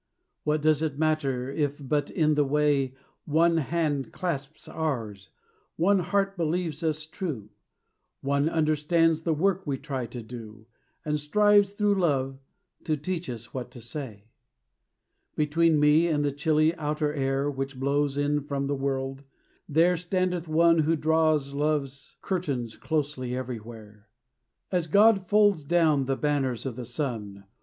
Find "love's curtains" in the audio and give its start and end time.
21.53-22.75